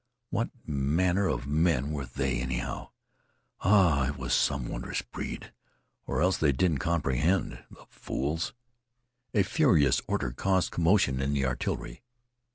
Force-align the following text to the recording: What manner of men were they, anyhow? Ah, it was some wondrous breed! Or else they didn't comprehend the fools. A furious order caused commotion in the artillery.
What 0.31 0.49
manner 0.65 1.27
of 1.27 1.45
men 1.45 1.91
were 1.91 2.07
they, 2.07 2.39
anyhow? 2.39 2.89
Ah, 3.59 4.07
it 4.07 4.17
was 4.17 4.33
some 4.33 4.67
wondrous 4.67 5.03
breed! 5.03 5.53
Or 6.07 6.23
else 6.23 6.37
they 6.37 6.51
didn't 6.51 6.79
comprehend 6.79 7.63
the 7.69 7.85
fools. 7.87 8.51
A 9.35 9.43
furious 9.43 10.01
order 10.07 10.31
caused 10.31 10.71
commotion 10.71 11.21
in 11.21 11.33
the 11.33 11.45
artillery. 11.45 12.01